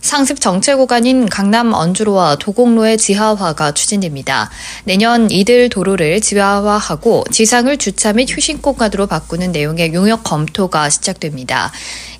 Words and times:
상습 0.00 0.40
정체 0.40 0.74
구간인 0.74 1.28
강남 1.28 1.74
언주로와 1.74 2.36
도곡로의 2.36 2.96
지하화가 2.96 3.72
추진됩니다. 3.72 4.50
내년 4.84 5.30
이들 5.30 5.68
도로를 5.68 6.20
지하화하고 6.20 7.24
지상을 7.30 7.76
주차 7.76 8.12
및 8.12 8.28
휴식 8.30 8.62
공간으로 8.62 9.06
바꾸는 9.06 9.52
내용의 9.52 9.92
용역 9.92 10.24
검토가 10.24 10.88
시작됩니다. 10.88 11.70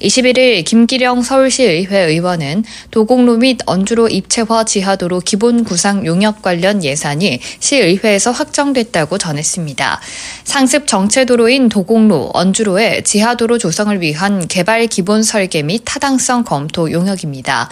21일 0.00 0.64
김기령 0.64 1.22
서울시의회 1.22 2.06
의원은 2.06 2.64
도곡로 2.91 3.36
및 3.36 3.58
언주로 3.66 4.08
입체화 4.08 4.64
지하도로 4.64 5.20
기본 5.20 5.64
구상 5.64 6.06
용역 6.06 6.42
관련 6.42 6.83
예산이 6.83 7.41
시의회에서 7.60 8.30
확정됐다고 8.30 9.19
전했습니다. 9.19 10.00
상습 10.44 10.86
정체도로인 10.86 11.69
도곡로, 11.69 12.30
언주로의 12.33 13.05
지하도로 13.05 13.58
조성을 13.58 14.00
위한 14.00 14.47
개발 14.48 14.86
기본 14.86 15.22
설계 15.22 15.62
및 15.62 15.83
타당성 15.84 16.44
검토 16.44 16.91
용역입니다. 16.91 17.70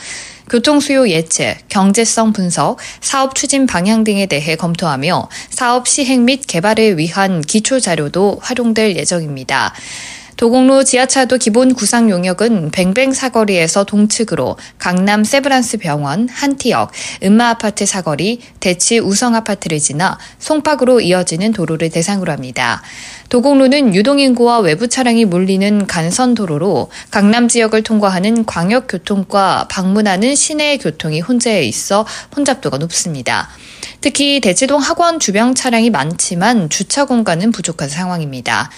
교통 0.50 0.80
수요 0.80 1.08
예측, 1.08 1.56
경제성 1.68 2.32
분석, 2.32 2.78
사업 3.00 3.34
추진 3.34 3.66
방향 3.66 4.02
등에 4.04 4.26
대해 4.26 4.56
검토하며 4.56 5.28
사업 5.50 5.86
시행 5.86 6.24
및 6.24 6.46
개발을 6.46 6.96
위한 6.96 7.42
기초 7.42 7.80
자료도 7.80 8.38
활용될 8.42 8.96
예정입니다. 8.96 9.74
도곡로 10.38 10.84
지하차도 10.84 11.36
기본 11.38 11.74
구상 11.74 12.10
용역은 12.10 12.70
뱅뱅 12.70 13.12
사거리에서 13.12 13.82
동측으로 13.82 14.56
강남 14.78 15.24
세브란스 15.24 15.78
병원, 15.78 16.28
한티역, 16.28 16.92
음마 17.24 17.48
아파트 17.48 17.84
사거리, 17.84 18.40
대치 18.60 19.00
우성 19.00 19.34
아파트를 19.34 19.80
지나 19.80 20.16
송파구로 20.38 21.00
이어지는 21.00 21.52
도로를 21.52 21.90
대상으로 21.90 22.30
합니다. 22.30 22.82
도곡로는 23.30 23.96
유동인구와 23.96 24.60
외부 24.60 24.86
차량이 24.86 25.24
몰리는 25.24 25.88
간선 25.88 26.34
도로로 26.34 26.88
강남 27.10 27.48
지역을 27.48 27.82
통과하는 27.82 28.46
광역교통과 28.46 29.66
방문하는 29.68 30.36
시내 30.36 30.78
교통이 30.78 31.20
혼재해 31.20 31.64
있어 31.64 32.06
혼잡도가 32.36 32.78
높습니다. 32.78 33.48
특히 34.00 34.38
대치동 34.38 34.80
학원 34.80 35.18
주변 35.18 35.56
차량이 35.56 35.90
많지만 35.90 36.70
주차 36.70 37.06
공간은 37.06 37.50
부족한 37.50 37.88
상황입니다. 37.88 38.70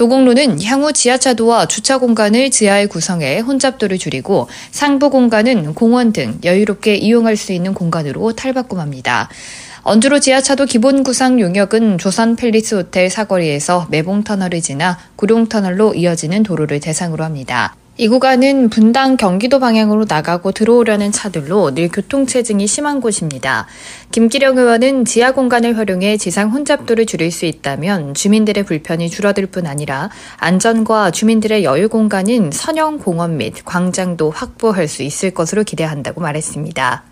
도곡로는 0.00 0.62
향후 0.62 0.94
지하차도와 0.94 1.68
주차 1.68 1.98
공간을 1.98 2.50
지하에 2.50 2.86
구성해 2.86 3.40
혼잡도를 3.40 3.98
줄이고 3.98 4.48
상부 4.70 5.10
공간은 5.10 5.74
공원 5.74 6.14
등 6.14 6.38
여유롭게 6.42 6.94
이용할 6.94 7.36
수 7.36 7.52
있는 7.52 7.74
공간으로 7.74 8.32
탈바꿈합니다. 8.32 9.28
언주로 9.82 10.18
지하차도 10.18 10.64
기본 10.64 11.02
구상 11.02 11.38
용역은 11.38 11.98
조선 11.98 12.34
팰리스 12.34 12.76
호텔 12.76 13.10
사거리에서 13.10 13.88
매봉터널을 13.90 14.62
지나 14.62 14.98
구룡터널로 15.16 15.92
이어지는 15.92 16.44
도로를 16.44 16.80
대상으로 16.80 17.22
합니다. 17.22 17.74
이 18.00 18.08
구간은 18.08 18.70
분당 18.70 19.18
경기도 19.18 19.58
방향으로 19.58 20.06
나가고 20.08 20.52
들어오려는 20.52 21.12
차들로 21.12 21.74
늘 21.74 21.90
교통체증이 21.90 22.66
심한 22.66 23.02
곳입니다. 23.02 23.66
김기령 24.10 24.56
의원은 24.56 25.04
지하 25.04 25.32
공간을 25.32 25.76
활용해 25.76 26.16
지상 26.16 26.48
혼잡도를 26.48 27.04
줄일 27.04 27.30
수 27.30 27.44
있다면 27.44 28.14
주민들의 28.14 28.64
불편이 28.64 29.10
줄어들 29.10 29.44
뿐 29.44 29.66
아니라 29.66 30.08
안전과 30.38 31.10
주민들의 31.10 31.62
여유 31.62 31.90
공간인 31.90 32.50
선형 32.50 33.00
공원 33.00 33.36
및 33.36 33.56
광장도 33.66 34.30
확보할 34.30 34.88
수 34.88 35.02
있을 35.02 35.32
것으로 35.32 35.62
기대한다고 35.62 36.22
말했습니다. 36.22 37.09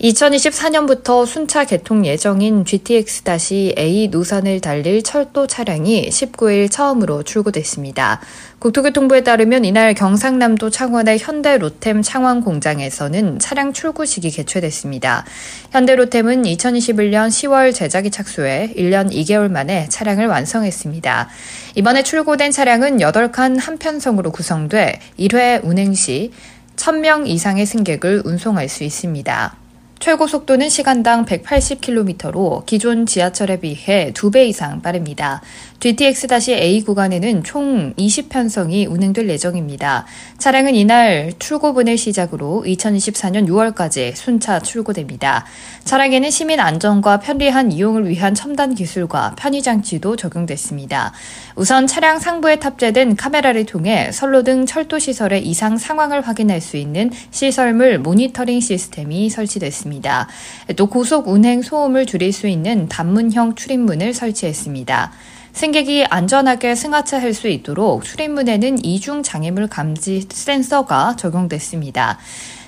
2024년부터 0.00 1.26
순차 1.26 1.64
개통 1.64 2.06
예정인 2.06 2.64
GTX-A 2.64 4.08
노선을 4.08 4.60
달릴 4.60 5.02
철도 5.02 5.46
차량이 5.46 6.08
19일 6.08 6.70
처음으로 6.70 7.22
출고됐습니다. 7.22 8.20
국토교통부에 8.60 9.22
따르면 9.22 9.66
이날 9.66 9.92
경상남도 9.92 10.70
창원의 10.70 11.18
현대 11.18 11.58
로템 11.58 12.00
창원 12.00 12.40
공장에서는 12.40 13.40
차량 13.40 13.74
출고식이 13.74 14.30
개최됐습니다. 14.30 15.26
현대 15.70 15.94
로템은 15.96 16.44
2021년 16.44 17.28
10월 17.28 17.74
제작이 17.74 18.10
착수해 18.10 18.72
1년 18.76 19.12
2개월 19.12 19.50
만에 19.50 19.86
차량을 19.90 20.28
완성했습니다. 20.28 21.28
이번에 21.74 22.02
출고된 22.02 22.52
차량은 22.52 22.98
8칸 22.98 23.60
한편성으로 23.60 24.32
구성돼 24.32 24.98
1회 25.18 25.62
운행 25.62 25.92
시 25.92 26.32
1000명 26.76 27.28
이상의 27.28 27.66
승객을 27.66 28.22
운송할 28.24 28.70
수 28.70 28.84
있습니다. 28.84 29.59
최고 30.00 30.26
속도는 30.26 30.70
시간당 30.70 31.26
180km로 31.26 32.64
기존 32.64 33.04
지하철에 33.04 33.60
비해 33.60 34.12
2배 34.14 34.46
이상 34.46 34.80
빠릅니다. 34.80 35.42
GTX-A 35.80 36.82
구간에는 36.82 37.42
총 37.42 37.94
20편성이 37.94 38.90
운행될 38.90 39.30
예정입니다. 39.30 40.04
차량은 40.36 40.74
이날 40.74 41.32
출고분을 41.38 41.96
시작으로 41.96 42.64
2024년 42.66 43.48
6월까지 43.48 44.14
순차 44.14 44.58
출고됩니다. 44.60 45.46
차량에는 45.84 46.30
시민 46.30 46.60
안전과 46.60 47.20
편리한 47.20 47.72
이용을 47.72 48.10
위한 48.10 48.34
첨단 48.34 48.74
기술과 48.74 49.36
편의 49.38 49.62
장치도 49.62 50.16
적용됐습니다. 50.16 51.12
우선 51.56 51.86
차량 51.86 52.18
상부에 52.18 52.56
탑재된 52.56 53.16
카메라를 53.16 53.64
통해 53.64 54.12
선로 54.12 54.42
등 54.42 54.66
철도 54.66 54.98
시설의 54.98 55.46
이상 55.46 55.78
상황을 55.78 56.20
확인할 56.20 56.60
수 56.60 56.76
있는 56.76 57.10
시설물 57.30 57.98
모니터링 58.00 58.60
시스템이 58.60 59.30
설치됐습니다. 59.30 60.28
또 60.76 60.88
고속 60.88 61.28
운행 61.28 61.62
소음을 61.62 62.04
줄일 62.04 62.34
수 62.34 62.48
있는 62.48 62.86
단문형 62.88 63.54
출입문을 63.54 64.12
설치했습니다. 64.12 65.12
승객이 65.52 66.06
안전하게 66.06 66.74
승하차할 66.74 67.34
수 67.34 67.48
있도록 67.48 68.04
출입문에는 68.04 68.84
이중 68.84 69.22
장애물 69.22 69.68
감지 69.68 70.26
센서가 70.30 71.16
적용됐습니다. 71.16 72.18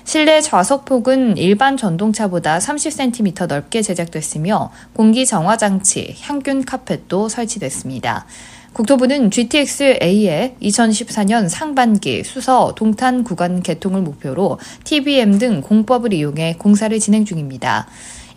실내 0.05 0.41
좌석폭은 0.41 1.37
일반 1.37 1.77
전동차보다 1.77 2.59
30cm 2.59 3.47
넓게 3.47 3.81
제작됐으며 3.81 4.71
공기 4.93 5.25
정화 5.25 5.55
장치, 5.57 6.15
향균 6.21 6.65
카펫도 6.65 7.29
설치됐습니다. 7.29 8.25
국토부는 8.73 9.29
GTX-A의 9.29 10.55
2014년 10.61 11.47
상반기 11.47 12.23
수서 12.23 12.73
동탄 12.75 13.23
구간 13.23 13.61
개통을 13.61 14.01
목표로 14.01 14.59
TBM 14.83 15.37
등 15.37 15.61
공법을 15.61 16.11
이용해 16.11 16.55
공사를 16.57 16.99
진행 16.99 17.23
중입니다. 17.23 17.87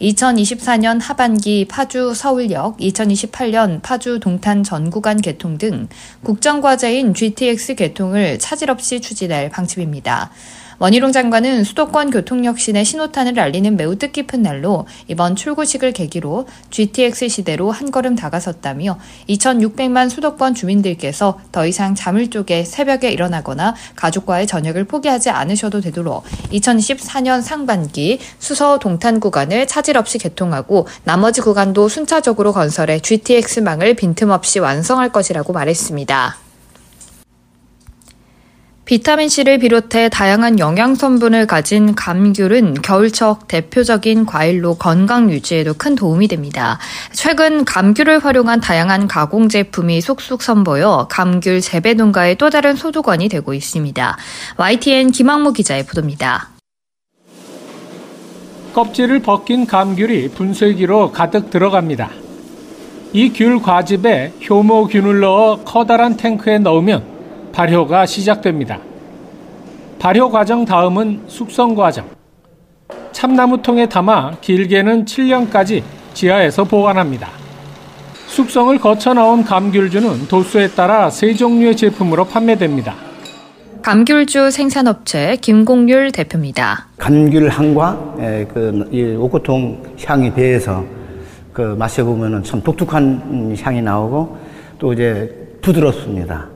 2024년 0.00 1.00
하반기 1.00 1.64
파주 1.64 2.14
서울역, 2.14 2.78
2028년 2.78 3.80
파주 3.82 4.20
동탄 4.20 4.62
전 4.62 4.90
구간 4.90 5.20
개통 5.20 5.58
등 5.58 5.88
국정과제인 6.22 7.14
GTX 7.14 7.74
개통을 7.76 8.38
차질 8.38 8.70
없이 8.70 9.00
추진할 9.00 9.48
방침입니다. 9.48 10.30
원희룡 10.78 11.12
장관은 11.12 11.64
수도권 11.64 12.10
교통 12.10 12.44
혁신의 12.44 12.84
신호탄을 12.84 13.40
알리는 13.40 13.76
매우 13.76 13.96
뜻깊은 13.96 14.42
날로 14.42 14.86
이번 15.08 15.34
출고식을 15.34 15.92
계기로 15.92 16.46
GTX 16.70 17.28
시대로 17.28 17.70
한 17.70 17.90
걸음 17.90 18.14
다가섰다며 18.14 18.98
2,600만 19.28 20.10
수도권 20.10 20.54
주민들께서 20.54 21.40
더 21.50 21.66
이상 21.66 21.94
잠을 21.94 22.28
쪼개 22.28 22.64
새벽에 22.64 23.10
일어나거나 23.10 23.74
가족과의 23.94 24.46
저녁을 24.46 24.84
포기하지 24.84 25.30
않으셔도 25.30 25.80
되도록 25.80 26.24
2024년 26.52 27.40
상반기 27.40 28.18
수서 28.38 28.78
동탄 28.78 29.18
구간을 29.18 29.66
차질 29.66 29.96
없이 29.96 30.18
개통하고 30.18 30.86
나머지 31.04 31.40
구간도 31.40 31.88
순차적으로 31.88 32.52
건설해 32.52 33.00
GTX망을 33.00 33.94
빈틈없이 33.94 34.58
완성할 34.58 35.10
것이라고 35.10 35.54
말했습니다. 35.54 36.45
비타민C를 38.86 39.58
비롯해 39.58 40.08
다양한 40.08 40.60
영양성분을 40.60 41.48
가진 41.48 41.96
감귤은 41.96 42.74
겨울철 42.82 43.34
대표적인 43.48 44.26
과일로 44.26 44.76
건강 44.76 45.28
유지에도 45.28 45.74
큰 45.74 45.96
도움이 45.96 46.28
됩니다. 46.28 46.78
최근 47.12 47.64
감귤을 47.64 48.24
활용한 48.24 48.60
다양한 48.60 49.08
가공 49.08 49.48
제품이 49.48 50.00
속속 50.00 50.40
선보여 50.40 51.08
감귤 51.10 51.60
재배 51.62 51.94
농가의 51.94 52.36
또 52.36 52.48
다른 52.48 52.76
소득원이 52.76 53.28
되고 53.28 53.52
있습니다. 53.54 54.16
YTN 54.56 55.10
김학무 55.10 55.52
기자의 55.52 55.84
보도입니다. 55.84 56.50
껍질을 58.72 59.20
벗긴 59.20 59.66
감귤이 59.66 60.28
분쇄기로 60.28 61.10
가득 61.10 61.50
들어갑니다. 61.50 62.10
이 63.14 63.32
귤 63.32 63.60
과즙에 63.62 64.34
효모균을 64.48 65.20
넣어 65.20 65.64
커다란 65.64 66.16
탱크에 66.16 66.58
넣으면 66.58 67.15
발효가 67.56 68.04
시작됩니다. 68.04 68.78
발효 69.98 70.30
과정 70.30 70.66
다음은 70.66 71.22
숙성 71.26 71.74
과정. 71.74 72.04
참나무통에 73.12 73.88
담아 73.88 74.32
길게는 74.42 75.06
7년까지 75.06 75.82
지하에서 76.12 76.64
보관합니다. 76.64 77.28
숙성을 78.26 78.78
거쳐 78.78 79.14
나온 79.14 79.42
감귤주는 79.42 80.28
도수에 80.28 80.68
따라 80.68 81.08
세 81.08 81.32
종류의 81.32 81.78
제품으로 81.78 82.26
판매됩니다. 82.26 82.94
감귤주 83.80 84.50
생산업체 84.50 85.38
김공률 85.40 86.12
대표입니다. 86.12 86.88
감귤 86.98 87.48
향과 87.48 88.16
그 88.52 89.16
오코통 89.18 89.96
향이 90.04 90.34
배해서 90.34 90.84
그 91.54 91.62
마셔보면 91.62 92.44
참 92.44 92.60
독특한 92.60 93.56
향이 93.58 93.80
나오고 93.80 94.36
또 94.78 94.92
이제 94.92 95.56
부드럽습니다. 95.62 96.50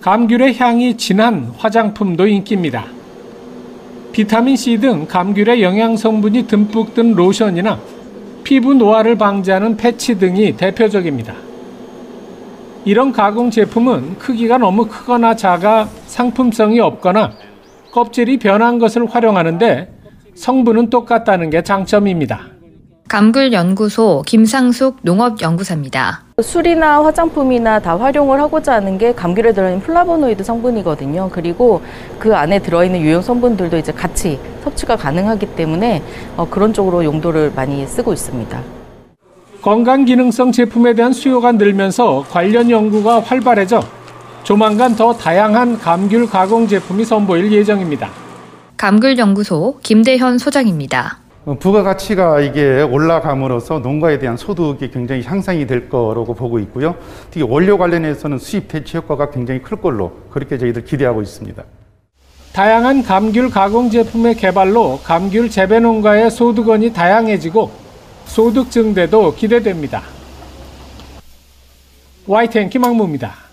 감귤의 0.00 0.56
향이 0.56 0.96
진한 0.96 1.52
화장품도 1.56 2.26
인기입니다. 2.26 2.86
비타민C 4.12 4.78
등 4.78 5.06
감귤의 5.06 5.62
영양 5.62 5.96
성분이 5.96 6.46
듬뿍 6.46 6.94
든 6.94 7.14
로션이나 7.14 7.80
피부 8.44 8.74
노화를 8.74 9.16
방지하는 9.16 9.76
패치 9.76 10.18
등이 10.18 10.56
대표적입니다. 10.56 11.34
이런 12.84 13.12
가공 13.12 13.50
제품은 13.50 14.18
크기가 14.18 14.56
너무 14.56 14.86
크거나 14.86 15.36
작아 15.36 15.88
상품성이 16.06 16.80
없거나 16.80 17.32
껍질이 17.92 18.38
변한 18.38 18.78
것을 18.78 19.06
활용하는데 19.06 19.92
성분은 20.34 20.90
똑같다는 20.90 21.50
게 21.50 21.62
장점입니다. 21.62 22.57
감귤연구소 23.08 24.22
김상숙 24.26 24.98
농업연구사입니다. 25.00 26.24
술이나 26.42 27.02
화장품이나 27.02 27.80
다 27.80 27.98
활용을 27.98 28.38
하고자 28.38 28.74
하는 28.74 28.98
게 28.98 29.14
감귤에 29.14 29.52
들어있는 29.52 29.80
플라보노이드 29.80 30.44
성분이거든요. 30.44 31.30
그리고 31.32 31.80
그 32.18 32.36
안에 32.36 32.58
들어있는 32.58 33.00
유용 33.00 33.22
성분들도 33.22 33.78
이제 33.78 33.92
같이 33.92 34.38
섭취가 34.62 34.96
가능하기 34.96 35.46
때문에 35.56 36.02
어, 36.36 36.46
그런 36.50 36.74
쪽으로 36.74 37.02
용도를 37.02 37.52
많이 37.56 37.86
쓰고 37.86 38.12
있습니다. 38.12 38.60
건강 39.62 40.04
기능성 40.04 40.52
제품에 40.52 40.92
대한 40.94 41.14
수요가 41.14 41.52
늘면서 41.52 42.26
관련 42.30 42.70
연구가 42.70 43.20
활발해져 43.20 43.82
조만간 44.44 44.94
더 44.94 45.14
다양한 45.14 45.78
감귤 45.78 46.26
가공 46.26 46.68
제품이 46.68 47.06
선보일 47.06 47.52
예정입니다. 47.52 48.10
감귤연구소 48.76 49.78
김대현 49.82 50.36
소장입니다. 50.36 51.27
어, 51.48 51.54
부가가치가 51.54 52.40
이게 52.40 52.82
올라감으로써 52.82 53.78
농가에 53.78 54.18
대한 54.18 54.36
소득이 54.36 54.90
굉장히 54.90 55.22
향상이 55.22 55.66
될 55.66 55.88
거라고 55.88 56.34
보고 56.34 56.58
있고요. 56.58 56.94
특히 57.30 57.42
원료 57.42 57.78
관련해서는 57.78 58.36
수입 58.36 58.68
대체 58.68 58.98
효과가 58.98 59.30
굉장히 59.30 59.62
클 59.62 59.80
걸로 59.80 60.12
그렇게 60.30 60.58
저희들 60.58 60.84
기대하고 60.84 61.22
있습니다. 61.22 61.64
다양한 62.52 63.02
감귤 63.02 63.48
가공 63.48 63.88
제품의 63.88 64.34
개발로 64.34 65.00
감귤 65.02 65.48
재배 65.48 65.80
농가의 65.80 66.30
소득원이 66.30 66.92
다양해지고 66.92 67.70
소득 68.26 68.70
증대도 68.70 69.34
기대됩니다. 69.34 70.02
YTN 72.26 72.68
김학무입니다. 72.68 73.47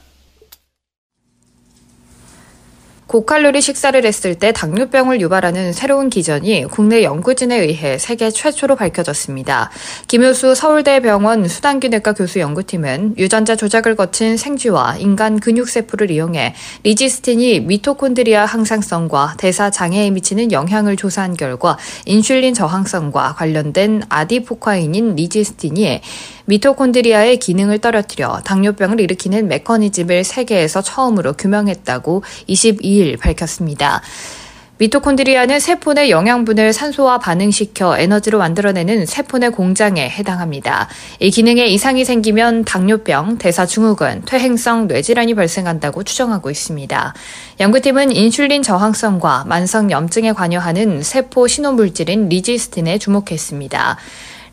고칼로리 3.07 3.61
식사를 3.61 4.03
했을 4.03 4.33
때 4.35 4.51
당뇨병을 4.51 5.21
유발하는 5.21 5.73
새로운 5.73 6.09
기전이 6.09 6.65
국내 6.71 7.03
연구진에 7.03 7.55
의해 7.55 7.99
세계 7.99 8.31
최초로 8.31 8.75
밝혀졌습니다. 8.75 9.69
김효수 10.07 10.55
서울대병원 10.55 11.47
순환기내과 11.47 12.13
교수 12.13 12.39
연구팀은 12.39 13.15
유전자 13.19 13.55
조작을 13.55 13.95
거친 13.95 14.37
생쥐와 14.37 14.97
인간 14.97 15.39
근육세포를 15.39 16.09
이용해 16.09 16.55
resistin이 16.83 17.61
미토콘드리아 17.61 18.45
항상성과 18.45 19.35
대사 19.37 19.69
장애에 19.69 20.09
미치는 20.09 20.51
영향을 20.51 20.97
조사한 20.97 21.37
결과 21.37 21.77
인슐린 22.05 22.55
저항성과 22.55 23.35
관련된 23.35 24.01
adipokine인 24.09 25.15
resistin이 25.15 26.01
미토콘드리아의 26.45 27.37
기능을 27.37 27.79
떨어뜨려 27.79 28.41
당뇨병을 28.45 28.99
일으키는 29.01 29.47
메커니즘을 29.47 30.23
세계에서 30.23 30.81
처음으로 30.81 31.33
규명했다고 31.33 32.23
22일 32.47 33.19
밝혔습니다. 33.19 34.01
미토콘드리아는 34.77 35.61
세포 35.61 35.93
내 35.93 36.09
영양분을 36.09 36.73
산소와 36.73 37.17
반응시켜 37.19 37.97
에너지로 37.97 38.39
만들어내는 38.39 39.05
세포 39.05 39.37
내 39.37 39.47
공장에 39.47 40.09
해당합니다. 40.09 40.89
이 41.21 41.31
기능에 41.31 41.65
이상이 41.67 42.03
생기면 42.03 42.65
당뇨병, 42.65 43.37
대사증후군, 43.37 44.23
퇴행성 44.25 44.87
뇌질환이 44.87 45.33
발생한다고 45.33 46.03
추정하고 46.03 46.49
있습니다. 46.49 47.13
연구팀은 47.61 48.11
인슐린 48.11 48.63
저항성과 48.63 49.45
만성 49.47 49.91
염증에 49.91 50.33
관여하는 50.33 51.03
세포 51.03 51.47
신호물질인 51.47 52.27
리지스틴에 52.27 52.97
주목했습니다. 52.97 53.97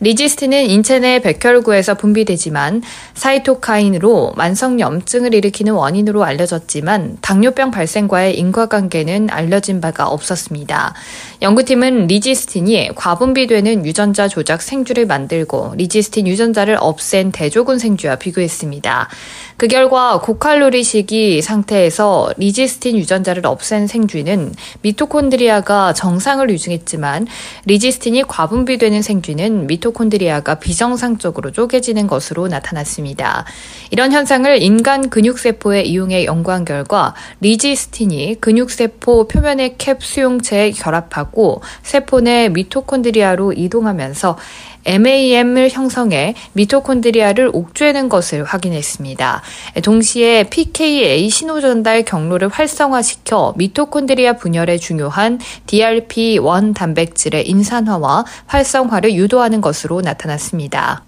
리지스틴은 0.03 0.69
인체 0.69 0.99
내 0.99 1.21
백혈구에서 1.21 1.95
분비되지만 1.95 2.83
사이토카인으로 3.15 4.33
만성 4.35 4.81
염증을 4.81 5.33
일으키는 5.33 5.75
원인으로 5.75 6.25
알려졌지만 6.25 7.19
당뇨병 7.21 7.71
발생과의 7.71 8.37
인과관계는 8.37 9.31
알려진 9.31 9.81
바가 9.81 10.09
없었습니다. 10.09 10.95
연구팀은 11.41 12.09
resistin이 12.09 12.97
과분비되는 12.97 13.87
유전자 13.87 14.27
조작 14.27 14.61
생쥐를 14.61 15.07
만들고 15.07 15.75
resistin 15.77 16.27
유전자를 16.27 16.79
없앤 16.81 17.31
대조군 17.31 17.79
생쥐와 17.79 18.17
비교했습니다. 18.17 19.09
그 19.57 19.69
결과 19.69 20.19
고칼로리 20.19 20.83
식이 20.83 21.43
상태에서 21.43 22.33
resistin 22.39 22.97
유전자를 22.97 23.47
없앤 23.47 23.87
생쥐는 23.87 24.53
미토콘드리아가 24.81 25.93
정상을 25.93 26.51
유지했지만 26.51 27.29
resistin이 27.67 28.25
과분비되는 28.25 29.01
생쥐는 29.03 29.69
미토콘드리아가 29.69 30.57
비정상적으로 30.57 31.53
쪼개지는 31.53 32.07
것으로 32.07 32.49
나타났습니다. 32.49 33.45
이런 33.91 34.13
현상을 34.13 34.63
인간 34.63 35.11
근육세포에 35.11 35.83
이용해 35.83 36.25
연구한 36.25 36.65
결과 36.65 37.15
리지스틴이 37.41 38.41
근육세포 38.41 39.29
표면의 39.29 39.77
캡 39.79 39.97
수용체에 40.01 40.71
결합하고 40.73 41.63
세포 41.83 42.21
내 42.21 42.49
미토콘드리아로 42.49 43.53
이동하면서 43.53 44.39
MAM을 44.85 45.71
형성해 45.71 46.35
미토콘드리아를 46.53 47.51
옥죄는 47.53 48.09
것을 48.09 48.45
확인했습니다. 48.45 49.43
동시에 49.83 50.45
PKA 50.45 51.29
신호 51.29 51.61
전달 51.61 52.03
경로를 52.05 52.49
활성화시켜 52.49 53.55
미토콘드리아 53.57 54.35
분열에 54.35 54.79
중요한 54.79 55.39
DRP1 55.67 56.75
단백질의 56.75 57.49
인산화와 57.49 58.25
활성화를 58.47 59.15
유도하는 59.15 59.61
것으로 59.61 60.01
나타났습니다. 60.01 61.05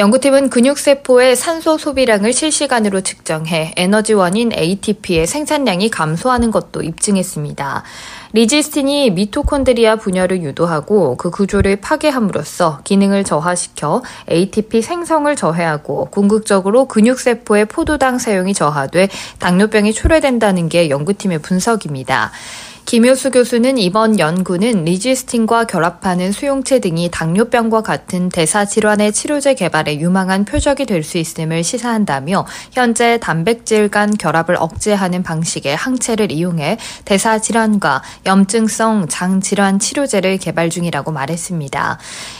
연구팀은 0.00 0.48
근육세포의 0.48 1.36
산소 1.36 1.76
소비량을 1.76 2.32
실시간으로 2.32 3.02
측정해 3.02 3.74
에너지 3.76 4.14
원인 4.14 4.50
ATP의 4.50 5.26
생산량이 5.26 5.90
감소하는 5.90 6.50
것도 6.50 6.80
입증했습니다. 6.80 7.82
리지스틴이 8.32 9.10
미토콘드리아 9.10 9.96
분열을 9.96 10.42
유도하고 10.42 11.18
그 11.18 11.30
구조를 11.30 11.76
파괴함으로써 11.82 12.80
기능을 12.84 13.24
저하시켜 13.24 14.02
ATP 14.30 14.80
생성을 14.80 15.36
저해하고 15.36 16.06
궁극적으로 16.06 16.86
근육세포의 16.86 17.66
포도당 17.66 18.18
사용이 18.18 18.54
저하돼 18.54 19.10
당뇨병이 19.38 19.92
초래된다는 19.92 20.70
게 20.70 20.88
연구팀의 20.88 21.40
분석입니다. 21.40 22.30
김효수 22.90 23.30
교수는 23.30 23.78
이번 23.78 24.18
연구는 24.18 24.84
리지스틴과 24.84 25.66
결합하는 25.66 26.32
수용체 26.32 26.80
등이 26.80 27.08
당뇨병과 27.12 27.82
같은 27.82 28.28
대사 28.30 28.64
질환의 28.64 29.12
치료제 29.12 29.54
개발에 29.54 30.00
유망한 30.00 30.44
표적이 30.44 30.86
될 30.86 31.04
수 31.04 31.16
있음을 31.16 31.62
시사한다며 31.62 32.46
현재 32.72 33.20
단백질 33.20 33.90
간 33.90 34.16
결합을 34.16 34.56
억제하는 34.58 35.22
방식의 35.22 35.76
항체를 35.76 36.32
이용해 36.32 36.78
대사 37.04 37.38
질환과 37.38 38.02
염증성 38.26 39.06
장 39.08 39.40
질환 39.40 39.78
치료제를 39.78 40.38
개발 40.38 40.68
중이라고 40.68 41.12
말했습니다. 41.12 41.96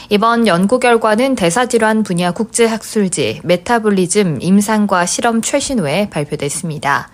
이번 0.09 0.47
연구 0.47 0.79
결과는 0.79 1.35
대사 1.35 1.67
질환 1.67 2.03
분야 2.03 2.31
국제 2.31 2.65
학술지 2.65 3.39
메타볼리즘 3.45 4.39
임상과 4.41 5.05
실험 5.05 5.41
최신호에 5.41 6.09
발표됐습니다. 6.09 7.09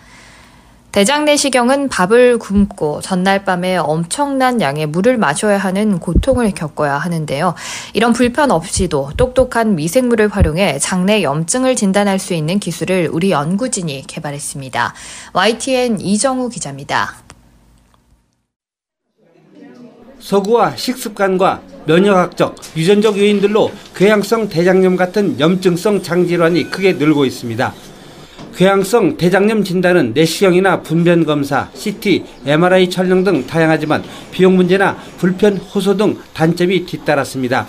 대장 0.98 1.26
내시경은 1.26 1.90
밥을 1.90 2.40
굶고 2.40 3.02
전날 3.02 3.46
밤에 3.46 3.78
엄청난 3.78 4.60
양의 4.60 4.88
물을 4.88 5.16
마셔야 5.16 5.60
하는 5.60 6.00
고통을 6.00 6.56
겪어야 6.56 6.98
하는데요. 6.98 7.54
이런 7.94 8.14
불편 8.14 8.50
없이도 8.50 9.12
똑똑한 9.16 9.76
미생물을 9.76 10.30
활용해 10.30 10.80
장내 10.80 11.22
염증을 11.22 11.76
진단할 11.76 12.18
수 12.18 12.34
있는 12.34 12.58
기술을 12.58 13.12
우리 13.12 13.30
연구진이 13.30 14.06
개발했습니다. 14.08 14.96
YTN 15.34 16.02
이정우 16.02 16.50
기자입니다. 16.50 17.14
서구와 20.20 20.76
식습관과 20.78 21.62
면역학적, 21.86 22.56
유전적 22.76 23.20
요인들로 23.20 23.72
궤양성 23.96 24.50
대장염 24.50 24.96
같은 24.96 25.40
염증성 25.40 26.02
장질환이 26.02 26.72
크게 26.72 26.94
늘고 26.94 27.26
있습니다. 27.26 27.72
궤양성 28.58 29.18
대장염 29.18 29.64
진단은 29.64 30.14
내시경이나 30.16 30.82
분변 30.82 31.26
검사, 31.26 31.70
CT, 31.76 32.24
MRI 32.44 32.90
촬영 32.90 33.24
등 33.24 33.46
다양하지만 33.46 34.04
비용 34.32 34.56
문제나 34.56 34.98
불편 35.20 35.58
호소 35.58 35.96
등 35.96 36.18
단점이 36.34 36.88
뒤따랐습니다. 36.88 37.68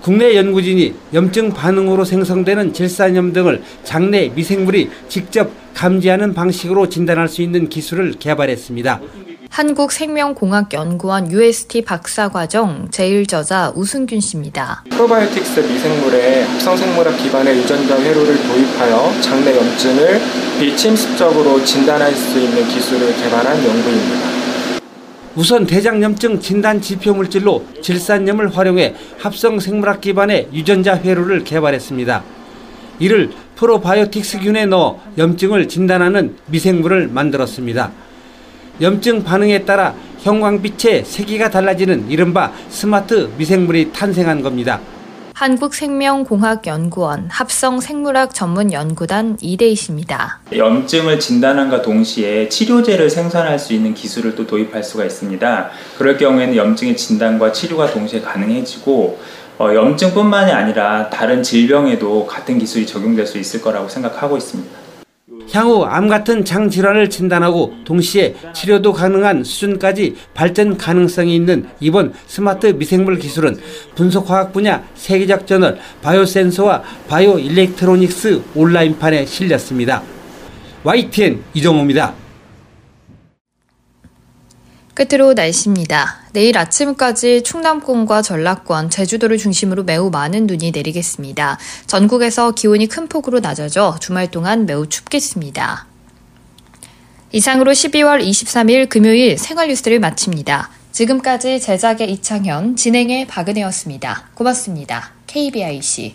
국내 0.00 0.34
연구진이 0.34 0.94
염증 1.12 1.50
반응으로 1.50 2.06
생성되는 2.06 2.72
질산염 2.72 3.34
등을 3.34 3.62
장내 3.84 4.30
미생물이 4.34 4.88
직접 5.10 5.52
감지하는 5.74 6.32
방식으로 6.32 6.88
진단할 6.88 7.28
수 7.28 7.42
있는 7.42 7.68
기술을 7.68 8.14
개발했습니다. 8.18 9.02
한국생명공학연구원 9.50 11.32
UST 11.32 11.82
박사과정 11.82 12.88
제1저자 12.90 13.76
우승균 13.76 14.20
씨입니다. 14.20 14.84
프로바이오틱스 14.90 15.60
미생물의 15.60 16.44
합성생물학 16.44 17.16
기반의 17.18 17.56
유전자 17.58 18.00
회로를 18.00 18.36
도입하여 18.36 19.20
장내 19.20 19.56
염증을 19.56 20.20
비침습적으로 20.60 21.64
진단할 21.64 22.14
수 22.14 22.38
있는 22.38 22.66
기술을 22.68 23.16
개발한 23.16 23.56
연구입니다. 23.56 24.28
우선 25.34 25.66
대장염증 25.66 26.40
진단 26.40 26.80
지표 26.80 27.14
물질로 27.14 27.64
질산염을 27.80 28.56
활용해 28.56 28.94
합성 29.18 29.60
생물학 29.60 30.00
기반의 30.00 30.48
유전자 30.52 30.96
회로를 30.96 31.44
개발했습니다. 31.44 32.22
이를 33.00 33.30
프로바이오틱스균에 33.56 34.66
넣어 34.66 35.00
염증을 35.16 35.68
진단하는 35.68 36.36
미생물을 36.46 37.08
만들었습니다. 37.08 37.92
염증 38.80 39.24
반응에 39.24 39.64
따라 39.64 39.94
형광빛의 40.20 41.04
세기가 41.04 41.50
달라지는 41.50 42.10
이른바 42.10 42.52
스마트 42.68 43.30
미생물이 43.36 43.92
탄생한 43.92 44.42
겁니다. 44.42 44.80
한국생명공학연구원 45.34 47.28
합성생물학 47.30 48.34
전문연구단 48.34 49.38
이대희 49.40 49.76
씨입니다. 49.76 50.40
염증을 50.56 51.20
진단함과 51.20 51.82
동시에 51.82 52.48
치료제를 52.48 53.08
생산할 53.08 53.58
수 53.58 53.72
있는 53.72 53.94
기술을 53.94 54.34
또 54.34 54.46
도입할 54.46 54.82
수가 54.82 55.04
있습니다. 55.04 55.70
그럴 55.96 56.16
경우에는 56.16 56.56
염증의 56.56 56.96
진단과 56.96 57.52
치료가 57.52 57.86
동시에 57.90 58.20
가능해지고 58.20 59.20
어, 59.58 59.74
염증뿐만이 59.74 60.52
아니라 60.52 61.08
다른 61.10 61.42
질병에도 61.42 62.26
같은 62.26 62.58
기술이 62.58 62.86
적용될 62.86 63.26
수 63.26 63.38
있을 63.38 63.60
거라고 63.60 63.88
생각하고 63.88 64.36
있습니다. 64.36 64.87
향후 65.52 65.84
암 65.84 66.08
같은 66.08 66.44
장 66.44 66.68
질환을 66.68 67.08
진단하고 67.10 67.74
동시에 67.84 68.34
치료도 68.54 68.92
가능한 68.92 69.44
수준까지 69.44 70.16
발전 70.34 70.76
가능성이 70.76 71.34
있는 71.36 71.68
이번 71.80 72.12
스마트 72.26 72.66
미생물 72.66 73.18
기술은 73.18 73.58
분석화학 73.94 74.52
분야 74.52 74.82
세계적 74.94 75.46
저널 75.46 75.78
바이오센서와 76.02 76.82
바이오 77.08 77.38
일렉트로닉스 77.38 78.42
온라인판에 78.54 79.26
실렸습니다. 79.26 80.02
YTN 80.84 81.42
이정호입니다. 81.54 82.14
끝으로 84.94 85.32
날씨입니다. 85.32 86.27
내일 86.38 86.56
아침까지 86.56 87.42
충남권과 87.42 88.22
전라권, 88.22 88.90
제주도를 88.90 89.38
중심으로 89.38 89.82
매우 89.82 90.08
많은 90.08 90.46
눈이 90.46 90.70
내리겠습니다. 90.70 91.58
전국에서 91.88 92.52
기온이 92.52 92.86
큰 92.86 93.08
폭으로 93.08 93.40
낮아져 93.40 93.96
주말 94.00 94.30
동안 94.30 94.64
매우 94.64 94.86
춥겠습니다. 94.86 95.88
이상으로 97.32 97.72
12월 97.72 98.24
23일 98.24 98.88
금요일 98.88 99.36
생활 99.36 99.66
뉴스를 99.66 99.98
마칩니다. 99.98 100.70
지금까지 100.92 101.58
제작의 101.58 102.08
이창현, 102.12 102.76
진행의 102.76 103.26
박은혜였습니다. 103.26 104.28
고맙습니다. 104.34 105.10
KBIC. 105.26 106.14